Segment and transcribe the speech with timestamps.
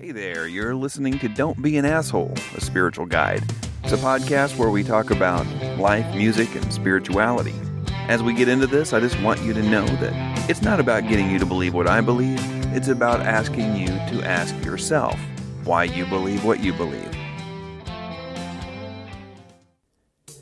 [0.00, 3.42] Hey there, you're listening to Don't Be an Asshole, a spiritual guide.
[3.82, 5.44] It's a podcast where we talk about
[5.76, 7.52] life, music, and spirituality.
[8.06, 11.08] As we get into this, I just want you to know that it's not about
[11.08, 12.38] getting you to believe what I believe,
[12.72, 15.18] it's about asking you to ask yourself
[15.64, 17.12] why you believe what you believe.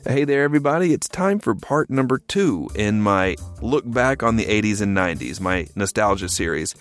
[0.03, 0.93] Hey there, everybody.
[0.93, 5.41] It's time for part number two in my look back on the 80s and 90s,
[5.41, 6.75] my nostalgia series.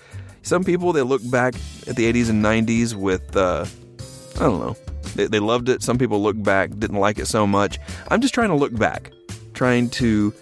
[0.47, 1.57] Some people, they look back
[1.89, 3.67] at the 80s and 90s with, uh,
[4.37, 4.77] I don't know,
[5.17, 5.82] they, they loved it.
[5.82, 7.81] Some people look back, didn't like it so much.
[8.13, 9.11] I'm just trying to look back,
[9.54, 10.32] trying to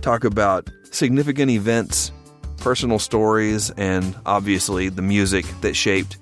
[0.00, 2.10] talk about significant events,
[2.56, 6.18] personal stories, and obviously the music that shaped.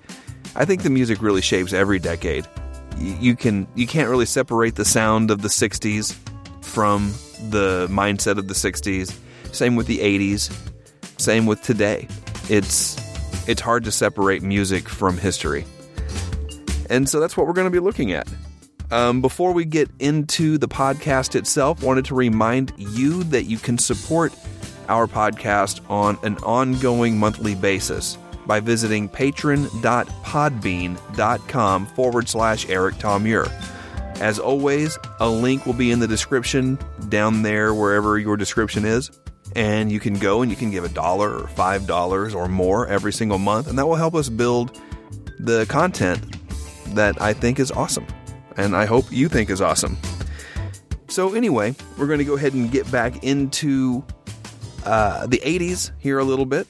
[0.54, 2.46] I think the music really shapes every decade.
[2.98, 6.14] You, you can you can't really separate the sound of the 60s
[6.60, 7.14] from
[7.48, 9.16] the mindset of the 60s.
[9.54, 10.54] Same with the 80s.
[11.18, 12.08] Same with today.
[12.50, 13.11] It's
[13.46, 15.66] it's hard to separate music from history.
[16.90, 18.28] And so that's what we're going to be looking at.
[18.90, 23.78] Um, before we get into the podcast itself, wanted to remind you that you can
[23.78, 24.34] support
[24.88, 33.50] our podcast on an ongoing monthly basis by visiting patron.podbean.com forward slash Eric Thomure.
[34.20, 39.10] As always, a link will be in the description down there, wherever your description is.
[39.54, 42.86] And you can go and you can give a dollar or five dollars or more
[42.86, 44.80] every single month, and that will help us build
[45.38, 46.36] the content
[46.94, 48.06] that I think is awesome.
[48.56, 49.98] And I hope you think is awesome.
[51.08, 54.04] So, anyway, we're going to go ahead and get back into
[54.84, 56.66] uh, the 80s here a little bit.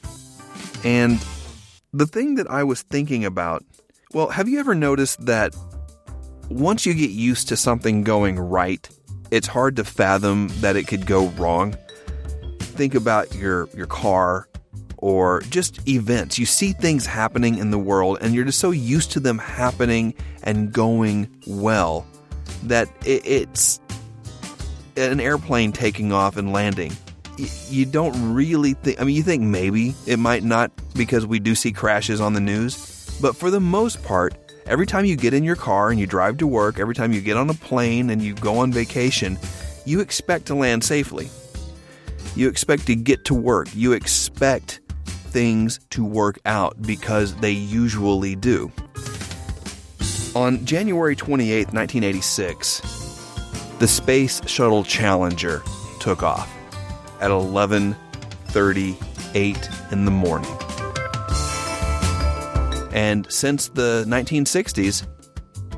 [0.84, 1.24] And
[1.92, 3.64] the thing that I was thinking about
[4.12, 5.56] well, have you ever noticed that
[6.50, 8.86] once you get used to something going right,
[9.30, 11.74] it's hard to fathom that it could go wrong?
[12.73, 14.48] Think about your, your car
[14.98, 16.39] or just events.
[16.39, 20.14] You see things happening in the world and you're just so used to them happening
[20.45, 22.06] and going well
[22.62, 23.81] that it, it's
[24.97, 26.92] an airplane taking off and landing.
[27.69, 31.55] You don't really think, I mean, you think maybe it might not because we do
[31.55, 34.35] see crashes on the news, but for the most part,
[34.67, 37.20] every time you get in your car and you drive to work, every time you
[37.20, 39.39] get on a plane and you go on vacation,
[39.85, 41.29] you expect to land safely.
[42.35, 43.69] You expect to get to work.
[43.75, 48.70] You expect things to work out because they usually do.
[50.35, 52.81] On January 28, 1986,
[53.79, 55.63] the Space Shuttle Challenger
[56.01, 56.51] took off
[57.20, 60.57] at 11:38 in the morning.
[62.93, 65.07] And since the 1960s,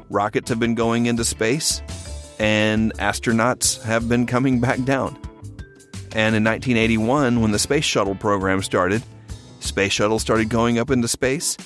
[0.08, 1.82] rockets have been going into space
[2.38, 5.18] and astronauts have been coming back down.
[6.14, 9.02] And in 1981, when the space shuttle program started,
[9.60, 11.56] space shuttles started going up into space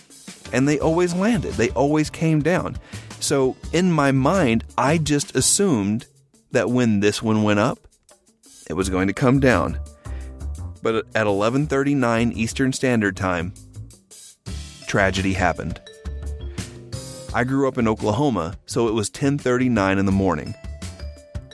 [0.52, 1.54] and they always landed.
[1.54, 2.78] They always came down.
[3.20, 6.06] So in my mind, I just assumed
[6.52, 7.78] that when this one went up,
[8.68, 9.78] it was going to come down.
[10.82, 13.52] But at 11:39 Eastern Standard Time,
[14.86, 15.80] tragedy happened.
[17.34, 20.54] I grew up in Oklahoma, so it was 10:39 in the morning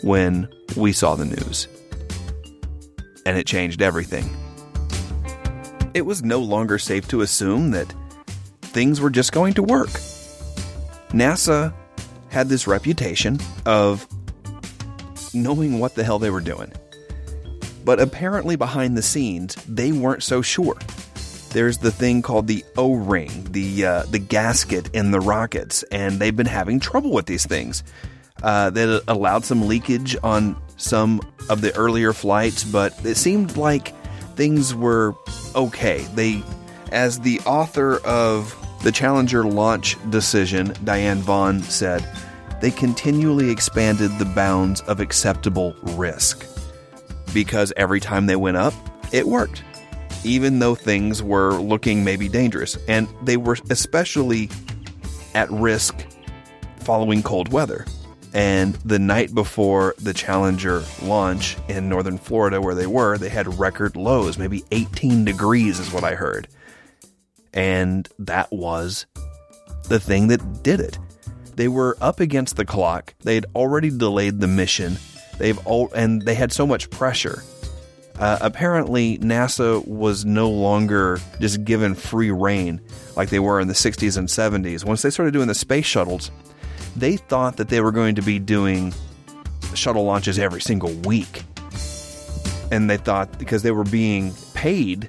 [0.03, 1.66] when we saw the news.
[3.26, 4.28] And it changed everything.
[5.94, 7.92] It was no longer safe to assume that
[8.60, 9.90] things were just going to work.
[11.10, 11.72] NASA
[12.28, 14.06] had this reputation of
[15.32, 16.72] knowing what the hell they were doing.
[17.84, 20.76] But apparently, behind the scenes, they weren't so sure.
[21.50, 26.34] There's the thing called the O-ring, the uh, the gasket in the rockets, and they've
[26.34, 27.84] been having trouble with these things.
[28.42, 33.94] Uh, that allowed some leakage on some of the earlier flights, but it seemed like
[34.36, 35.14] things were
[35.54, 36.06] okay.
[36.14, 36.42] They,
[36.92, 42.06] as the author of the Challenger launch decision, Diane Vaughan said,
[42.60, 46.46] they continually expanded the bounds of acceptable risk
[47.34, 48.72] because every time they went up,
[49.12, 49.62] it worked,
[50.24, 52.78] even though things were looking maybe dangerous.
[52.88, 54.48] And they were especially
[55.34, 56.06] at risk
[56.78, 57.86] following cold weather.
[58.34, 63.60] And the night before the Challenger launch in northern Florida, where they were, they had
[63.60, 66.48] record lows, maybe 18 degrees, is what I heard.
[67.53, 69.07] And that was
[69.89, 70.98] the thing that did it.
[71.54, 73.15] They were up against the clock.
[73.21, 74.98] They had already delayed the mission.
[75.39, 77.45] They've all and they had so much pressure.
[78.19, 82.80] Uh, apparently, NASA was no longer just given free reign
[83.16, 84.84] like they were in the 60s and 70s.
[84.84, 86.30] Once they started doing the space shuttles,
[86.96, 88.94] they thought that they were going to be doing
[89.74, 91.42] shuttle launches every single week.
[92.70, 95.08] And they thought because they were being paid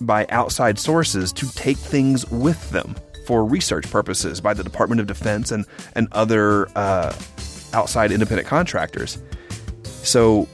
[0.00, 2.94] by outside sources to take things with them
[3.26, 7.14] for research purposes by the Department of Defense and and other uh,
[7.72, 9.22] outside independent contractors.
[9.84, 10.48] So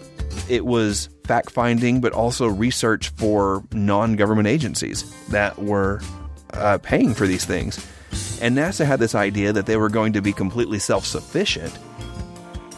[0.48, 6.00] it was fact finding, but also research for non government agencies that were
[6.52, 7.84] uh, paying for these things.
[8.40, 11.78] And NASA had this idea that they were going to be completely self sufficient.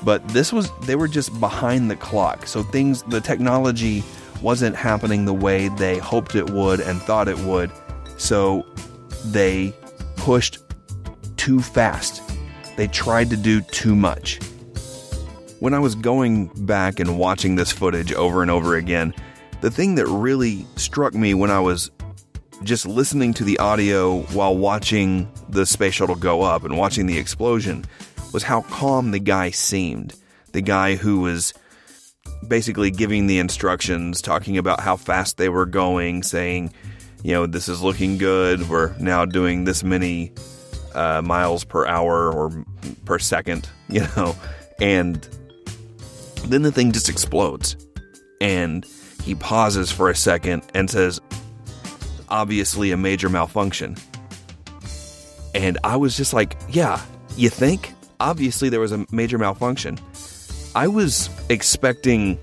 [0.04, 2.46] But this was, they were just behind the clock.
[2.46, 4.04] So things, the technology
[4.42, 7.72] wasn't happening the way they hoped it would and thought it would.
[8.16, 8.64] So
[9.26, 9.74] they
[10.16, 10.58] pushed
[11.36, 12.22] too fast.
[12.76, 14.40] They tried to do too much.
[15.60, 19.14] When I was going back and watching this footage over and over again,
[19.62, 21.90] the thing that really struck me when I was
[22.66, 27.16] just listening to the audio while watching the space shuttle go up and watching the
[27.16, 27.84] explosion
[28.32, 30.14] was how calm the guy seemed.
[30.52, 31.54] The guy who was
[32.46, 36.72] basically giving the instructions, talking about how fast they were going, saying,
[37.22, 38.68] you know, this is looking good.
[38.68, 40.32] We're now doing this many
[40.94, 42.64] uh, miles per hour or
[43.04, 44.34] per second, you know,
[44.80, 45.16] and
[46.46, 47.76] then the thing just explodes.
[48.40, 48.84] And
[49.22, 51.20] he pauses for a second and says,
[52.28, 53.96] obviously a major malfunction.
[55.54, 57.00] And I was just like, yeah,
[57.36, 57.94] you think?
[58.20, 59.98] Obviously there was a major malfunction.
[60.74, 62.38] I was expecting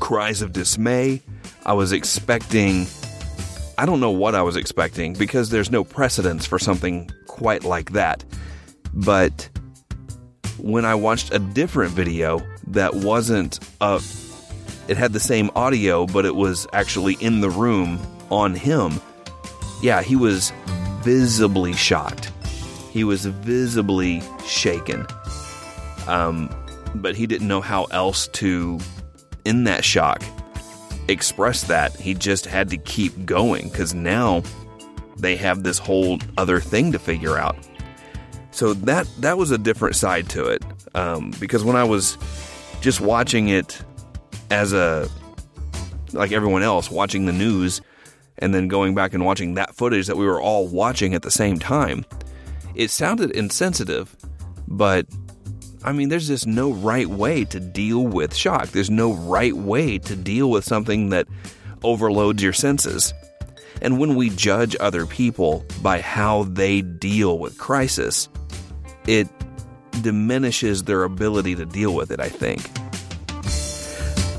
[0.00, 1.22] cries of dismay.
[1.64, 2.86] I was expecting.
[3.78, 7.92] I don't know what I was expecting because there's no precedence for something quite like
[7.92, 8.24] that.
[8.92, 9.48] But
[10.58, 14.02] when I watched a different video that wasn't a
[14.88, 17.98] it had the same audio but it was actually in the room
[18.30, 19.00] on him
[19.82, 20.52] yeah he was
[21.02, 22.30] visibly shocked.
[22.90, 25.06] He was visibly shaken.
[26.06, 26.54] Um
[26.96, 28.78] but he didn't know how else to
[29.44, 30.22] in that shock
[31.08, 31.94] express that.
[31.96, 34.42] He just had to keep going because now
[35.16, 37.56] they have this whole other thing to figure out.
[38.50, 42.18] So that that was a different side to it um, because when I was
[42.80, 43.82] just watching it
[44.50, 45.08] as a
[46.12, 47.80] like everyone else watching the news
[48.40, 51.30] and then going back and watching that footage that we were all watching at the
[51.30, 52.04] same time
[52.74, 54.16] it sounded insensitive
[54.68, 55.06] but
[55.84, 59.98] I mean there's just no right way to deal with shock there's no right way
[59.98, 61.26] to deal with something that
[61.82, 63.14] overloads your senses
[63.82, 68.28] and when we judge other people by how they deal with crisis
[69.06, 69.28] it
[70.02, 72.60] diminishes their ability to deal with it, I think.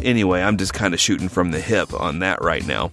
[0.03, 2.91] Anyway, I'm just kind of shooting from the hip on that right now.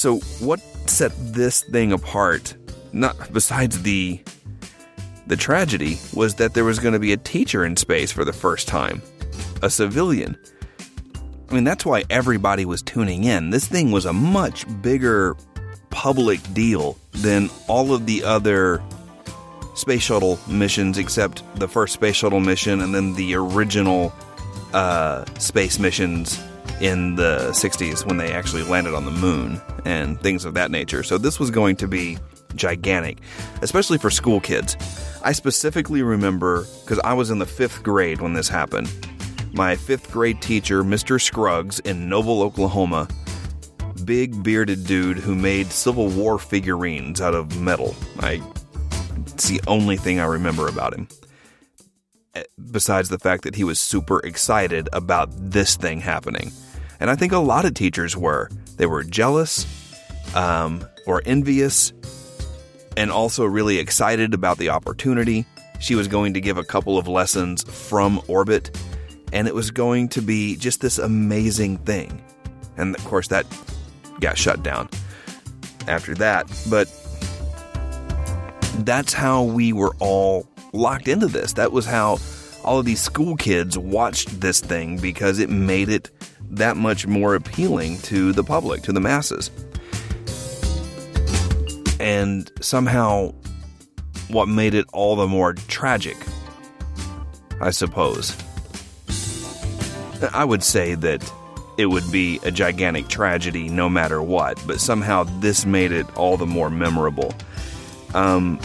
[0.00, 2.54] So, what set this thing apart,
[2.94, 4.18] not besides the
[5.26, 8.32] the tragedy, was that there was going to be a teacher in space for the
[8.32, 9.02] first time,
[9.60, 10.38] a civilian.
[11.50, 13.50] I mean, that's why everybody was tuning in.
[13.50, 15.36] This thing was a much bigger
[15.90, 18.82] public deal than all of the other
[19.74, 24.14] space shuttle missions, except the first space shuttle mission and then the original
[24.72, 26.42] uh, space missions
[26.80, 31.02] in the 60s when they actually landed on the moon and things of that nature.
[31.02, 32.18] So this was going to be
[32.54, 33.18] gigantic,
[33.62, 34.76] especially for school kids.
[35.22, 38.90] I specifically remember because I was in the fifth grade when this happened.
[39.52, 41.20] My fifth grade teacher, Mr.
[41.20, 43.08] Scruggs, in Noble, Oklahoma,
[44.04, 47.94] big bearded dude who made Civil War figurines out of metal.
[48.20, 48.42] I
[49.26, 51.08] it's the only thing I remember about him.
[52.70, 56.52] Besides the fact that he was super excited about this thing happening.
[57.00, 58.50] And I think a lot of teachers were.
[58.76, 59.66] They were jealous
[60.34, 61.92] um, or envious
[62.96, 65.46] and also really excited about the opportunity.
[65.80, 68.78] She was going to give a couple of lessons from orbit,
[69.32, 72.22] and it was going to be just this amazing thing.
[72.76, 73.46] And of course, that
[74.20, 74.88] got shut down
[75.88, 76.46] after that.
[76.68, 76.88] But
[78.80, 81.54] that's how we were all locked into this.
[81.54, 82.18] That was how
[82.64, 86.10] all of these school kids watched this thing because it made it
[86.50, 89.50] that much more appealing to the public, to the masses.
[91.98, 93.34] And somehow,
[94.28, 96.16] what made it all the more tragic,
[97.60, 98.36] I suppose.
[100.32, 101.30] I would say that
[101.78, 106.36] it would be a gigantic tragedy no matter what, but somehow this made it all
[106.36, 107.34] the more memorable.
[108.14, 108.60] Um,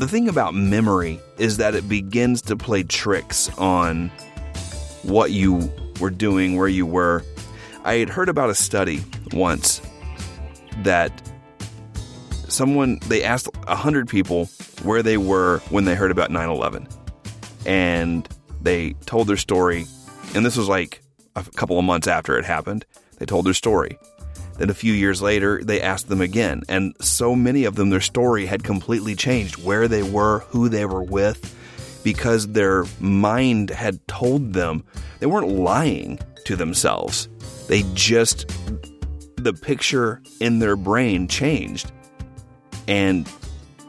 [0.00, 4.10] the thing about memory is that it begins to play tricks on
[5.02, 7.22] what you were doing, where you were.
[7.84, 9.04] I had heard about a study
[9.34, 9.82] once
[10.78, 11.12] that
[12.48, 14.46] someone they asked 100 people
[14.84, 16.88] where they were when they heard about 9/11
[17.66, 18.26] and
[18.62, 19.86] they told their story
[20.34, 21.02] and this was like
[21.36, 22.86] a couple of months after it happened
[23.18, 23.98] they told their story
[24.60, 28.02] Then a few years later, they asked them again, and so many of them, their
[28.02, 31.56] story had completely changed where they were, who they were with,
[32.04, 34.84] because their mind had told them
[35.18, 37.30] they weren't lying to themselves.
[37.68, 38.48] They just,
[39.36, 41.90] the picture in their brain changed.
[42.86, 43.26] And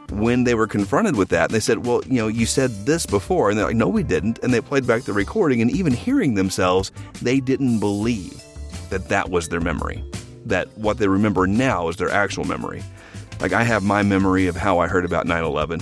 [0.08, 3.50] when they were confronted with that, they said, Well, you know, you said this before.
[3.50, 4.38] And they're like, No, we didn't.
[4.38, 8.42] And they played back the recording, and even hearing themselves, they didn't believe
[8.88, 10.02] that that was their memory,
[10.46, 12.82] that what they remember now is their actual memory.
[13.40, 15.80] Like, I have my memory of how I heard about 9 11.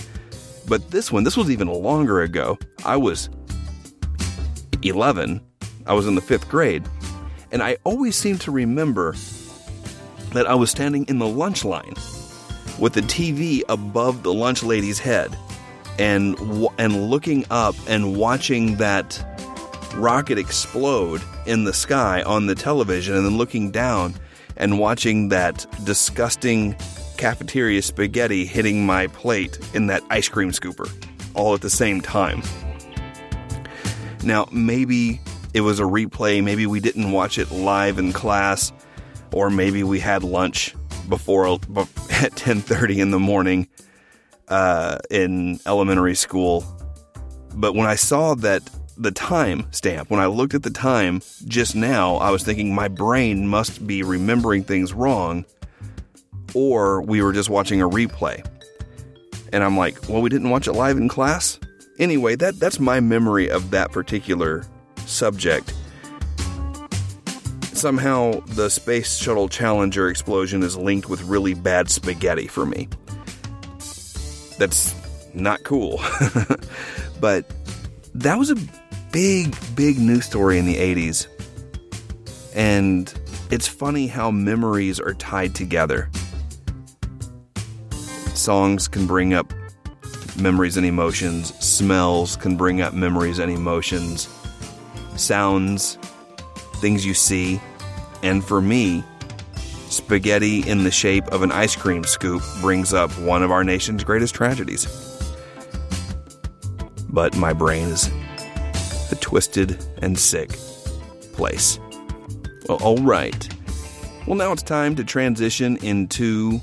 [0.69, 2.59] But this one, this was even longer ago.
[2.85, 3.29] I was
[4.83, 5.41] 11,
[5.87, 6.85] I was in the fifth grade,
[7.53, 9.15] and I always seem to remember
[10.33, 11.95] that I was standing in the lunch line
[12.79, 15.37] with the TV above the lunch lady's head
[15.99, 16.39] and
[16.79, 19.27] and looking up and watching that
[19.95, 24.15] rocket explode in the sky on the television and then looking down
[24.61, 26.77] and watching that disgusting
[27.17, 30.89] cafeteria spaghetti hitting my plate in that ice cream scooper
[31.35, 32.43] all at the same time.
[34.23, 35.21] Now, maybe
[35.55, 38.71] it was a replay, maybe we didn't watch it live in class,
[39.33, 40.75] or maybe we had lunch
[41.09, 43.67] before at 10:30 in the morning
[44.49, 46.65] uh, in elementary school.
[47.55, 48.69] But when I saw that
[49.01, 52.89] the time stamp, when I looked at the time just now, I was thinking my
[52.89, 55.45] brain must be remembering things wrong,
[56.55, 58.47] or we were just watching a replay.
[59.53, 61.59] And I'm like, well, we didn't watch it live in class.
[61.99, 64.65] Anyway, that that's my memory of that particular
[65.07, 65.73] subject
[67.81, 72.89] somehow the Space Shuttle Challenger explosion is linked with really bad spaghetti for me.
[74.59, 74.95] That's
[75.33, 75.99] not cool.
[77.21, 77.47] but
[78.15, 78.57] that was a
[79.13, 81.27] big, big news story in the 80s.
[82.55, 83.13] And
[83.51, 86.11] it's funny how memories are tied together.
[88.35, 89.53] Songs can bring up
[90.41, 94.29] memories and emotions, smells can bring up memories and emotions,
[95.17, 95.99] sounds,
[96.77, 97.61] things you see.
[98.23, 99.05] And for me,
[99.89, 104.05] spaghetti in the shape of an ice cream scoop brings up one of our nation's
[104.05, 104.87] greatest tragedies.
[107.09, 108.09] But my brain is
[109.13, 110.51] a twisted and sick
[111.33, 111.79] place.
[112.69, 113.49] All right.
[114.27, 116.61] Well, now it's time to transition into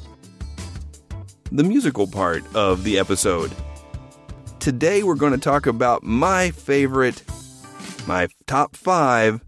[1.51, 3.51] the musical part of the episode.
[4.59, 7.23] Today, we're going to talk about my favorite,
[8.05, 9.41] my top five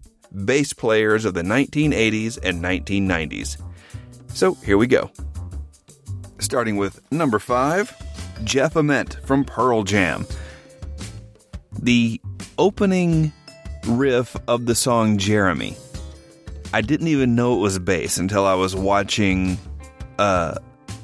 [0.44, 3.60] bass players of the 1980s and 1990s.
[4.28, 5.10] So here we go.
[6.38, 7.94] Starting with number five,
[8.44, 10.26] Jeff Ament from Pearl Jam.
[11.78, 12.20] The
[12.60, 13.32] opening
[13.86, 15.74] riff of the song Jeremy.
[16.74, 19.56] I didn't even know it was bass until I was watching
[20.18, 20.56] uh,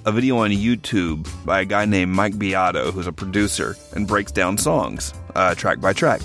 [0.05, 4.31] a video on YouTube by a guy named Mike Beato, who's a producer and breaks
[4.31, 6.21] down songs uh, track by track.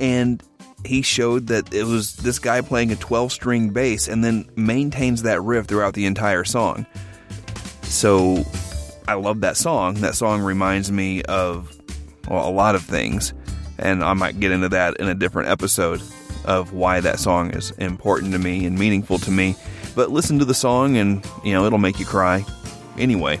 [0.00, 0.42] And
[0.86, 5.22] he showed that it was this guy playing a 12 string bass and then maintains
[5.22, 6.86] that riff throughout the entire song.
[7.82, 8.42] So
[9.06, 9.96] I love that song.
[9.96, 11.78] That song reminds me of
[12.26, 13.34] well, a lot of things,
[13.78, 16.02] and I might get into that in a different episode
[16.44, 19.56] of why that song is important to me and meaningful to me.
[19.94, 22.44] But listen to the song and, you know, it'll make you cry
[22.98, 23.36] anyway.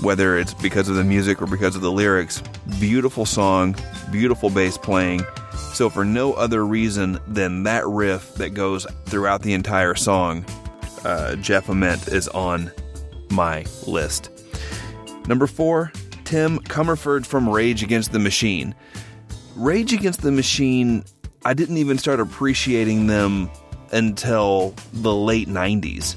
[0.00, 2.42] Whether it's because of the music or because of the lyrics,
[2.80, 3.76] beautiful song,
[4.10, 5.24] beautiful bass playing
[5.74, 10.44] so, for no other reason than that riff that goes throughout the entire song,
[11.04, 12.70] uh, Jeff Ament is on
[13.30, 14.30] my list.
[15.26, 15.92] Number four,
[16.24, 18.74] Tim Commerford from Rage Against the Machine.
[19.56, 21.04] Rage Against the Machine,
[21.44, 23.50] I didn't even start appreciating them
[23.92, 26.16] until the late 90s.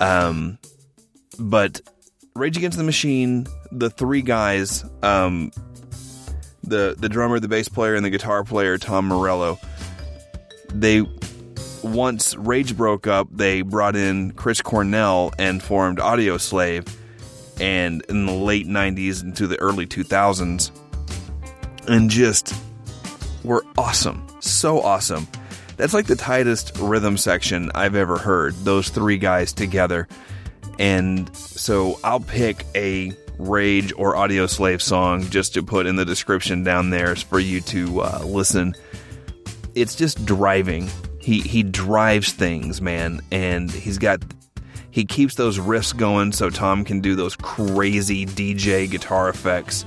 [0.00, 0.58] Um,
[1.38, 1.80] but
[2.34, 5.50] Rage Against the Machine, the three guys, um,
[6.62, 9.58] the the drummer, the bass player, and the guitar player, Tom Morello.
[10.72, 11.04] They
[11.82, 16.88] once Rage broke up, they brought in Chris Cornell and formed Audioslave.
[17.60, 20.70] And in the late '90s into the early 2000s,
[21.88, 22.54] and just
[23.44, 25.26] were awesome, so awesome.
[25.76, 28.54] That's like the tightest rhythm section I've ever heard.
[28.56, 30.08] Those three guys together,
[30.78, 36.64] and so I'll pick a Rage or Audioslave song just to put in the description
[36.64, 38.74] down there for you to uh, listen.
[39.74, 40.88] It's just driving.
[41.20, 44.20] He he drives things, man, and he's got
[44.98, 49.84] he keeps those riffs going so Tom can do those crazy DJ guitar effects.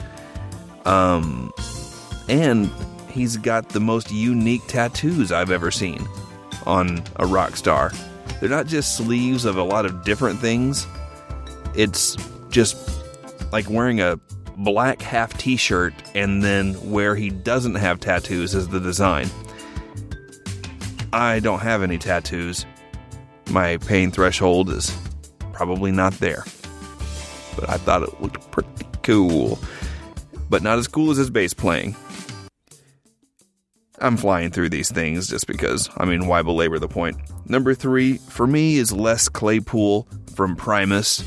[0.86, 1.52] Um,
[2.30, 2.72] and
[3.10, 6.08] he's got the most unique tattoos I've ever seen
[6.66, 7.92] on a rock star.
[8.40, 10.88] They're not just sleeves of a lot of different things.
[11.76, 12.16] It's
[12.50, 12.78] just
[13.52, 14.18] like wearing a
[14.60, 19.30] black half t shirt, and then where he doesn't have tattoos is the design.
[21.12, 22.66] I don't have any tattoos.
[23.50, 24.98] My pain threshold is
[25.62, 26.44] probably not there.
[27.56, 28.70] But I thought it looked pretty
[29.04, 29.60] cool.
[30.50, 31.96] But not as cool as his bass playing.
[34.00, 37.18] I'm flying through these things just because, I mean, why belabor the point?
[37.48, 41.22] Number three, for me, is Les Claypool from Primus.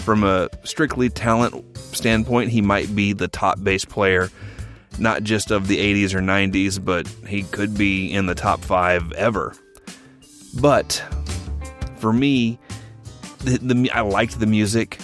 [0.00, 4.28] From a strictly talent standpoint, he might be the top bass player,
[4.98, 9.12] not just of the 80s or 90s, but he could be in the top five
[9.12, 9.54] ever.
[10.60, 11.02] But
[11.96, 12.58] for me,
[13.44, 14.98] the, the I liked the music,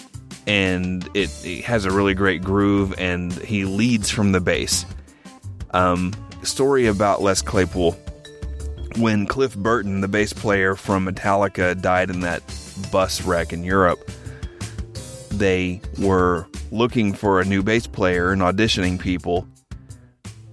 [0.47, 4.87] and it, it, has a really great groove, and he leads from the bass.
[5.73, 7.93] Um, story about Les Claypool.
[8.97, 12.43] When Cliff Burton, the bass player from Metallica, died in that
[12.91, 14.11] bus wreck in Europe,
[15.31, 19.47] they were looking for a new bass player and auditioning people.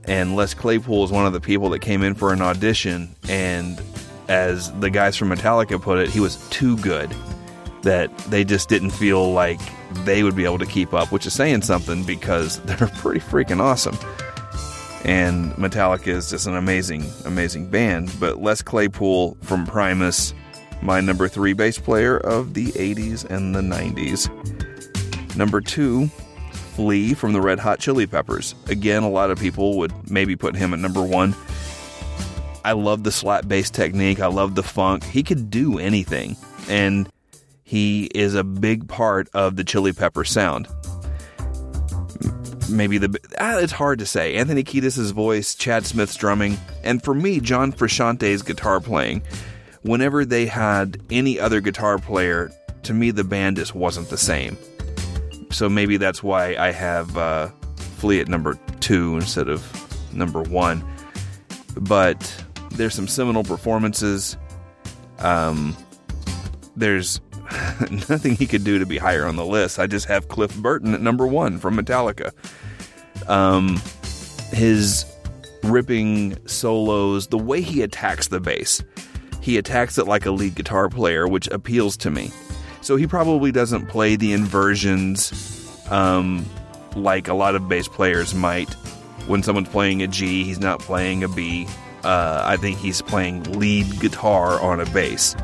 [0.03, 3.15] And Les Claypool is one of the people that came in for an audition.
[3.27, 3.81] And
[4.27, 7.15] as the guys from Metallica put it, he was too good
[7.85, 9.61] that they just didn't feel like
[10.03, 13.61] they would be able to keep up, which is saying something because they're pretty freaking
[13.61, 13.97] awesome.
[15.05, 18.11] And Metallica is just an amazing, amazing band.
[18.19, 20.33] But Les Claypool from Primus,
[20.81, 24.27] my number three bass player of the 80s and the 90s.
[25.37, 26.07] Number two,
[26.75, 28.55] Flea from the Red Hot Chili Peppers.
[28.67, 31.35] Again, a lot of people would maybe put him at number one.
[32.65, 34.19] I love the slap bass technique.
[34.19, 35.03] I love the funk.
[35.03, 36.35] He could do anything.
[36.67, 37.07] And
[37.65, 40.67] he is a big part of the Chili Pepper sound
[42.69, 44.35] maybe the ah, it's hard to say.
[44.35, 49.21] Anthony Kiedis' voice, Chad Smith's drumming, and for me, John Frusciante's guitar playing.
[49.81, 52.51] Whenever they had any other guitar player,
[52.83, 54.57] to me the band just wasn't the same.
[55.51, 59.63] So maybe that's why I have uh, Flea at number two instead of
[60.13, 60.83] number one.
[61.77, 64.37] But there's some seminal performances.
[65.19, 65.77] Um,
[66.75, 67.21] there's
[68.09, 69.79] nothing he could do to be higher on the list.
[69.79, 72.31] I just have Cliff Burton at number one from Metallica.
[73.27, 73.81] Um,
[74.51, 75.05] his
[75.63, 78.83] ripping solos, the way he attacks the bass,
[79.41, 82.31] he attacks it like a lead guitar player, which appeals to me.
[82.81, 85.31] So he probably doesn't play the inversions
[85.89, 86.45] um,
[86.95, 88.73] like a lot of bass players might.
[89.27, 91.67] When someone's playing a G, he's not playing a B.
[92.03, 95.35] Uh, I think he's playing lead guitar on a bass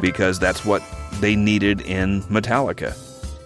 [0.00, 0.82] because that's what
[1.20, 2.96] they needed in Metallica.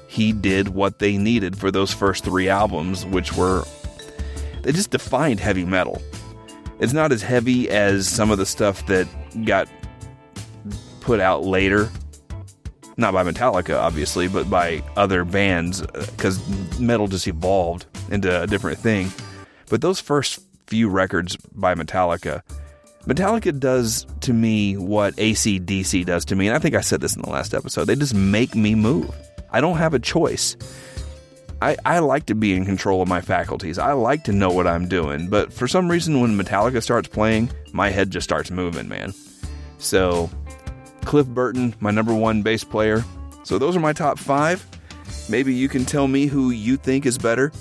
[0.08, 3.64] He did what they needed for those first three albums, which were.
[4.62, 6.02] They just defined heavy metal.
[6.80, 9.06] It's not as heavy as some of the stuff that
[9.44, 9.68] got
[11.00, 11.90] put out later.
[12.96, 16.40] Not by Metallica, obviously, but by other bands, uh, because
[16.80, 19.12] metal just evolved into a different thing.
[19.70, 22.42] But those first few records by Metallica,
[23.06, 27.16] Metallica does to me what ACDC does to me, and I think I said this
[27.16, 27.84] in the last episode.
[27.84, 29.14] They just make me move.
[29.50, 30.56] I don't have a choice.
[31.60, 33.78] I, I like to be in control of my faculties.
[33.78, 37.50] I like to know what I'm doing, but for some reason, when Metallica starts playing,
[37.72, 39.12] my head just starts moving, man.
[39.78, 40.30] So,
[41.04, 43.04] Cliff Burton, my number one bass player.
[43.42, 44.64] So, those are my top five.
[45.28, 47.52] Maybe you can tell me who you think is better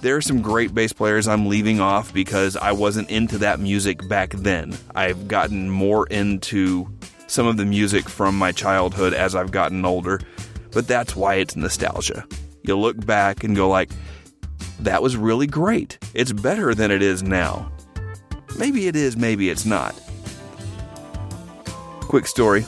[0.00, 4.06] there are some great bass players I'm leaving off because I wasn't into that music
[4.08, 4.76] back then.
[4.94, 6.88] I've gotten more into
[7.26, 10.20] some of the music from my childhood as I've gotten older,
[10.72, 12.26] but that's why it's nostalgia.
[12.62, 13.90] You look back and go like,
[14.80, 15.98] that was really great.
[16.14, 17.70] It's better than it is now.
[18.58, 20.00] Maybe it is, maybe it's not.
[22.00, 22.64] Quick story.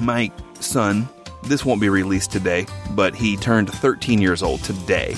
[0.00, 1.08] My son,
[1.44, 5.16] this won't be released today, but he turned 13 years old today.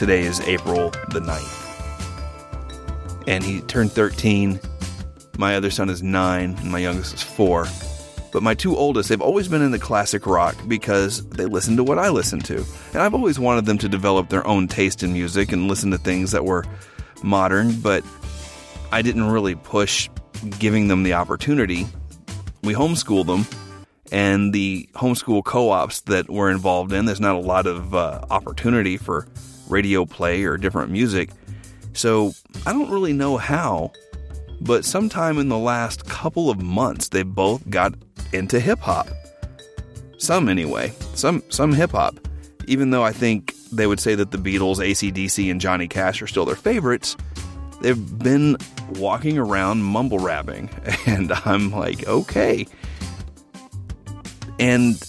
[0.00, 3.28] Today is April the 9th.
[3.28, 4.58] And he turned 13.
[5.36, 7.66] My other son is 9, and my youngest is 4.
[8.32, 11.98] But my two oldest, they've always been into classic rock because they listen to what
[11.98, 12.64] I listen to.
[12.94, 15.98] And I've always wanted them to develop their own taste in music and listen to
[15.98, 16.64] things that were
[17.22, 18.02] modern, but
[18.92, 20.08] I didn't really push
[20.58, 21.86] giving them the opportunity.
[22.62, 23.44] We homeschooled them,
[24.10, 28.24] and the homeschool co ops that we're involved in, there's not a lot of uh,
[28.30, 29.26] opportunity for
[29.70, 31.30] radio play or different music.
[31.92, 32.32] So
[32.66, 33.92] I don't really know how,
[34.60, 37.94] but sometime in the last couple of months, they both got
[38.32, 39.08] into hip hop.
[40.18, 42.18] Some anyway, some some hip hop.
[42.66, 46.26] Even though I think they would say that the Beatles, ACDC, and Johnny Cash are
[46.26, 47.16] still their favorites,
[47.80, 48.56] they've been
[48.96, 50.68] walking around mumble rapping,
[51.06, 52.66] and I'm like, okay.
[54.58, 55.02] And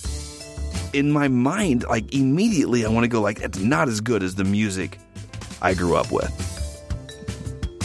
[0.94, 4.36] in my mind, like immediately I want to go like it's not as good as
[4.36, 5.00] the music
[5.62, 6.32] I grew up with.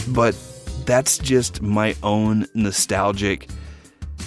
[0.09, 0.35] But
[0.85, 3.47] that's just my own nostalgic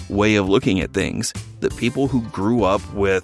[0.09, 1.33] way of looking at things.
[1.59, 3.23] The people who grew up with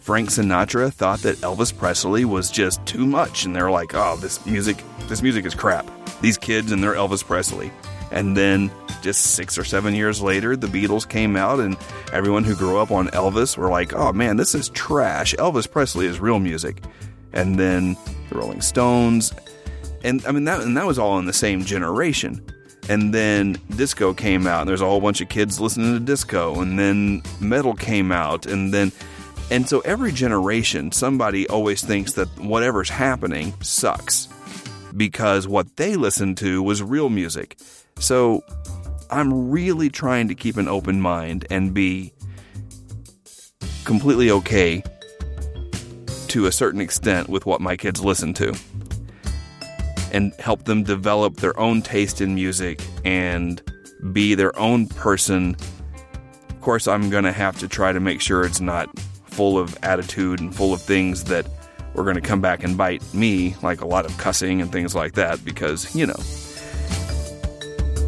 [0.00, 4.44] Frank Sinatra thought that Elvis Presley was just too much and they're like, "Oh, this
[4.46, 4.76] music,
[5.08, 5.90] this music is crap."
[6.20, 7.70] These kids and their Elvis Presley.
[8.16, 8.70] And then
[9.02, 11.76] just 6 or 7 years later, the Beatles came out and
[12.12, 15.34] everyone who grew up on Elvis were like, "Oh man, this is trash.
[15.34, 16.82] Elvis Presley is real music."
[17.32, 17.96] And then
[18.30, 19.32] the Rolling Stones
[20.06, 22.40] and I mean that and that was all in the same generation
[22.88, 26.60] and then disco came out and there's a whole bunch of kids listening to disco
[26.60, 28.92] and then metal came out and then
[29.50, 34.28] and so every generation somebody always thinks that whatever's happening sucks
[34.96, 37.58] because what they listened to was real music
[37.98, 38.42] so
[39.10, 42.12] i'm really trying to keep an open mind and be
[43.84, 44.82] completely okay
[46.28, 48.54] to a certain extent with what my kids listen to
[50.12, 53.62] and help them develop their own taste in music and
[54.12, 55.56] be their own person.
[56.48, 58.88] Of course, I'm going to have to try to make sure it's not
[59.26, 61.46] full of attitude and full of things that
[61.94, 64.94] are going to come back and bite me, like a lot of cussing and things
[64.94, 66.16] like that, because, you know,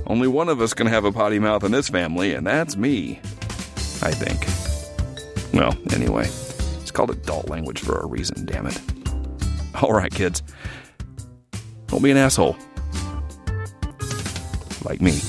[0.09, 3.21] only one of us can have a potty mouth in this family, and that's me,
[4.03, 4.47] I think.
[5.55, 6.25] Well, anyway,
[6.81, 8.81] it's called adult language for a reason, damn it.
[9.83, 10.43] All right, kids.
[11.87, 12.57] Don't be an asshole.
[14.85, 15.21] Like me.